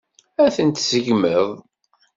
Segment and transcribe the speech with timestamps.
[0.43, 1.47] Ad tent-tseggmeḍ?